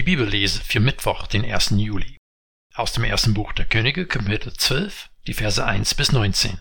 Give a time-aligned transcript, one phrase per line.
[0.00, 1.72] Die Bibellese für Mittwoch, den 1.
[1.76, 2.16] Juli.
[2.74, 6.58] Aus dem ersten Buch der Könige, Kapitel 12, die Verse 1 bis 19.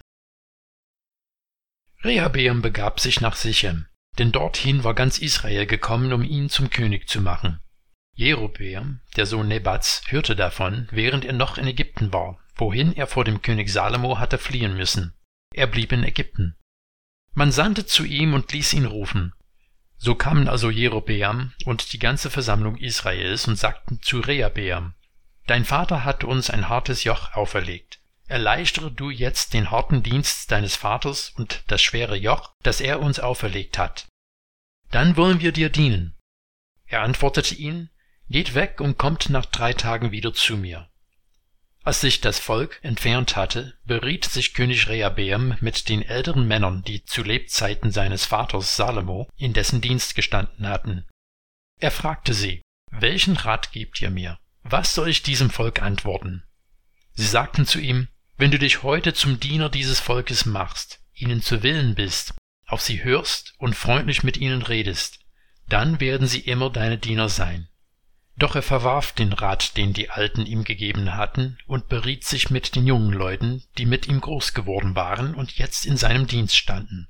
[2.04, 7.08] Rehabeam begab sich nach Sichem, denn dorthin war ganz Israel gekommen, um ihn zum König
[7.08, 7.62] zu machen.
[8.14, 13.24] Jerobeam, der Sohn Nebats, hörte davon, während er noch in Ägypten war, wohin er vor
[13.24, 15.14] dem König Salomo hatte fliehen müssen.
[15.54, 16.58] Er blieb in Ägypten.
[17.36, 19.34] Man sandte zu ihm und ließ ihn rufen.
[20.02, 24.94] So kamen also Jerobeam und die ganze Versammlung Israels und sagten zu Rehabeam,
[25.46, 28.00] Dein Vater hat uns ein hartes Joch auferlegt.
[28.28, 33.20] Erleichtere du jetzt den harten Dienst deines Vaters und das schwere Joch, das er uns
[33.20, 34.08] auferlegt hat.
[34.92, 36.16] Dann wollen wir dir dienen.
[36.86, 37.90] Er antwortete ihnen,
[38.30, 40.89] Geht weg und kommt nach drei Tagen wieder zu mir.
[41.90, 47.04] Als sich das Volk entfernt hatte, beriet sich König Rehabeam mit den älteren Männern, die
[47.04, 51.08] zu Lebzeiten seines Vaters Salomo in dessen Dienst gestanden hatten.
[51.80, 54.38] Er fragte sie, welchen Rat gebt ihr mir?
[54.62, 56.44] Was soll ich diesem Volk antworten?
[57.14, 61.64] Sie sagten zu ihm, wenn du dich heute zum Diener dieses Volkes machst, ihnen zu
[61.64, 62.36] Willen bist,
[62.68, 65.22] auf sie hörst und freundlich mit ihnen redest,
[65.68, 67.68] dann werden sie immer deine Diener sein.
[68.40, 72.74] Doch er verwarf den Rat, den die Alten ihm gegeben hatten, und beriet sich mit
[72.74, 77.10] den jungen Leuten, die mit ihm groß geworden waren und jetzt in seinem Dienst standen.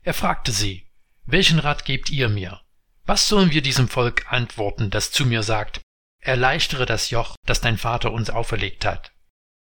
[0.00, 0.88] Er fragte sie,
[1.24, 2.62] Welchen Rat gebt ihr mir?
[3.04, 5.82] Was sollen wir diesem Volk antworten, das zu mir sagt,
[6.18, 9.12] Erleichtere das Joch, das dein Vater uns auferlegt hat?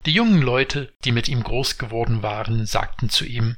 [0.06, 3.56] Die jungen Leute, die mit ihm groß geworden waren, sagten zu ihm,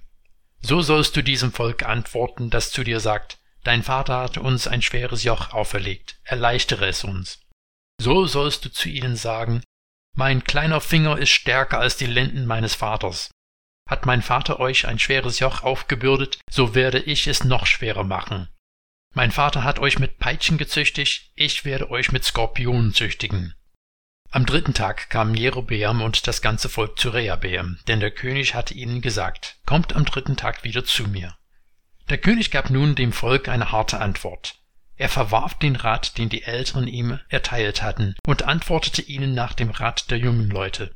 [0.62, 4.82] So sollst du diesem Volk antworten, das zu dir sagt, Dein Vater hat uns ein
[4.82, 7.40] schweres Joch auferlegt, erleichtere es uns.
[8.00, 9.62] So sollst du zu ihnen sagen,
[10.16, 13.30] mein kleiner Finger ist stärker als die Lenden meines Vaters.
[13.88, 18.48] Hat mein Vater euch ein schweres Joch aufgebürdet, so werde ich es noch schwerer machen.
[19.14, 23.54] Mein Vater hat euch mit Peitschen gezüchtigt, ich werde euch mit Skorpionen züchtigen.
[24.30, 28.72] Am dritten Tag kamen Jerobeam und das ganze Volk zu Rehabeam, denn der König hatte
[28.72, 31.36] ihnen gesagt, kommt am dritten Tag wieder zu mir.
[32.08, 34.56] Der König gab nun dem Volk eine harte Antwort.
[34.96, 39.70] Er verwarf den Rat, den die Älteren ihm erteilt hatten, und antwortete ihnen nach dem
[39.70, 40.94] Rat der jungen Leute.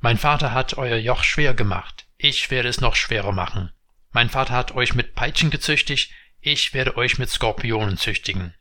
[0.00, 3.72] Mein Vater hat euer Joch schwer gemacht, ich werde es noch schwerer machen.
[4.12, 8.54] Mein Vater hat euch mit Peitschen gezüchtigt, ich werde euch mit Skorpionen züchtigen.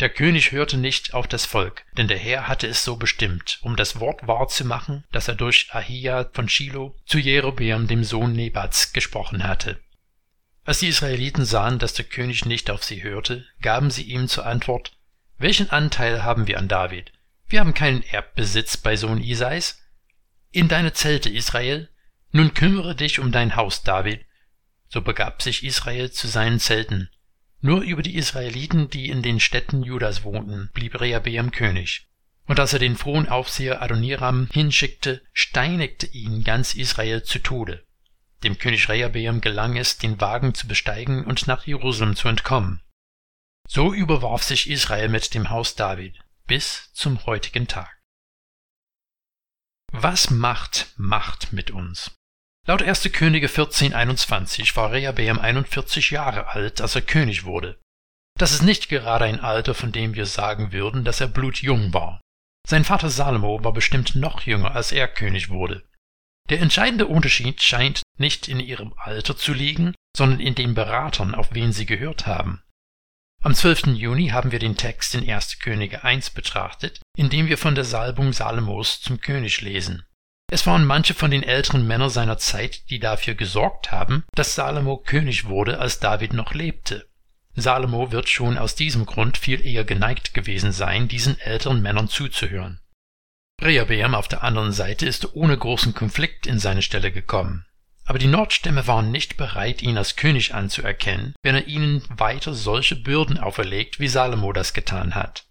[0.00, 3.76] Der König hörte nicht auf das Volk, denn der Herr hatte es so bestimmt, um
[3.76, 8.32] das Wort wahr zu machen, das er durch Ahia von Shiloh zu Jerobeam dem Sohn
[8.32, 9.80] Nebats gesprochen hatte.
[10.64, 14.46] Als die Israeliten sahen, dass der König nicht auf sie hörte, gaben sie ihm zur
[14.46, 14.96] Antwort,
[15.36, 17.12] Welchen Anteil haben wir an David?
[17.48, 19.82] Wir haben keinen Erbbesitz bei Sohn Isais.
[20.52, 21.90] In deine Zelte, Israel.
[22.32, 24.24] Nun kümmere dich um dein Haus, David.
[24.88, 27.10] So begab sich Israel zu seinen Zelten.
[27.60, 32.06] Nur über die Israeliten, die in den Städten Judas wohnten, blieb Rehabeam König.
[32.46, 37.84] Und als er den frohen Aufseher Adoniram hinschickte, steinigte ihn ganz Israel zu Tode.
[38.42, 42.82] Dem König Rehabeam gelang es, den Wagen zu besteigen und nach Jerusalem zu entkommen.
[43.68, 48.00] So überwarf sich Israel mit dem Haus David bis zum heutigen Tag.
[49.92, 52.14] Was macht Macht mit uns?
[52.66, 53.12] Laut 1.
[53.12, 57.78] Könige 1421 war Rehabeam 41 Jahre alt, als er König wurde.
[58.38, 62.20] Das ist nicht gerade ein Alter, von dem wir sagen würden, dass er blutjung war.
[62.66, 65.86] Sein Vater Salomo war bestimmt noch jünger, als er König wurde.
[66.50, 71.54] Der entscheidende Unterschied scheint nicht in ihrem Alter zu liegen, sondern in den Beratern, auf
[71.54, 72.62] wen sie gehört haben.
[73.42, 73.88] Am 12.
[73.94, 75.58] Juni haben wir den Text in 1.
[75.58, 80.04] Könige 1 betrachtet, in dem wir von der Salbung Salomos zum König lesen.
[80.50, 84.98] Es waren manche von den älteren Männern seiner Zeit, die dafür gesorgt haben, dass Salomo
[84.98, 87.08] König wurde, als David noch lebte.
[87.54, 92.80] Salomo wird schon aus diesem Grund viel eher geneigt gewesen sein, diesen älteren Männern zuzuhören.
[93.62, 97.64] Rehabeam auf der anderen Seite ist ohne großen Konflikt in seine Stelle gekommen.
[98.04, 102.96] Aber die Nordstämme waren nicht bereit, ihn als König anzuerkennen, wenn er ihnen weiter solche
[102.96, 105.46] Bürden auferlegt, wie Salomo das getan hat.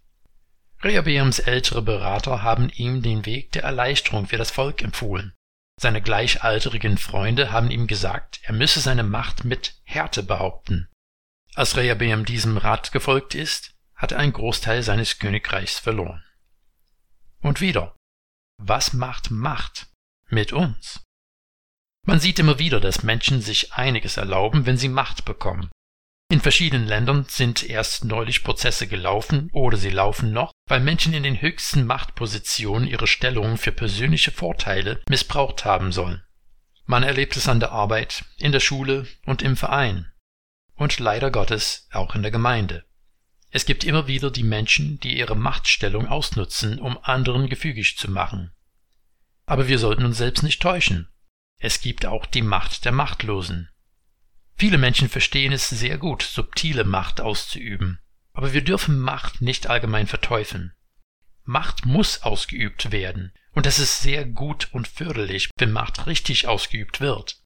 [0.82, 5.32] Rehabeams ältere Berater haben ihm den Weg der Erleichterung für das Volk empfohlen.
[5.80, 10.88] Seine gleichalterigen Freunde haben ihm gesagt, er müsse seine Macht mit Härte behaupten.
[11.54, 16.22] Als Rehabeam diesem Rat gefolgt ist, hat er einen Großteil seines Königreichs verloren.
[17.40, 17.96] Und wieder,
[18.58, 19.88] was macht Macht
[20.28, 21.02] mit uns?
[22.06, 25.70] Man sieht immer wieder, dass Menschen sich einiges erlauben, wenn sie Macht bekommen.
[26.30, 31.22] In verschiedenen Ländern sind erst neulich Prozesse gelaufen oder sie laufen noch, weil Menschen in
[31.22, 36.22] den höchsten Machtpositionen ihre Stellung für persönliche Vorteile missbraucht haben sollen.
[36.86, 40.10] Man erlebt es an der Arbeit, in der Schule und im Verein.
[40.74, 42.84] Und leider Gottes auch in der Gemeinde.
[43.54, 48.50] Es gibt immer wieder die Menschen, die ihre Machtstellung ausnutzen, um anderen gefügig zu machen.
[49.46, 51.08] Aber wir sollten uns selbst nicht täuschen.
[51.60, 53.70] Es gibt auch die Macht der Machtlosen.
[54.56, 58.00] Viele Menschen verstehen es sehr gut, subtile Macht auszuüben.
[58.32, 60.72] Aber wir dürfen Macht nicht allgemein verteufeln.
[61.44, 67.00] Macht muss ausgeübt werden, und es ist sehr gut und förderlich, wenn Macht richtig ausgeübt
[67.00, 67.40] wird.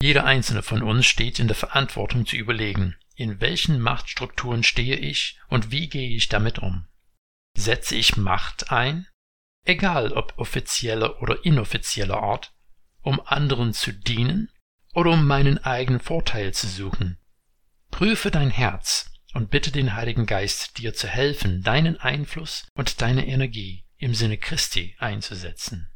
[0.00, 5.38] Jeder einzelne von uns steht in der Verantwortung zu überlegen, in welchen Machtstrukturen stehe ich
[5.48, 6.86] und wie gehe ich damit um.
[7.54, 9.06] Setze ich Macht ein,
[9.66, 12.54] egal ob offizieller oder inoffizieller Art,
[13.02, 14.50] um anderen zu dienen
[14.94, 17.18] oder um meinen eigenen Vorteil zu suchen.
[17.90, 23.26] Prüfe dein Herz und bitte den Heiligen Geist, dir zu helfen, deinen Einfluss und deine
[23.26, 25.92] Energie im Sinne Christi einzusetzen.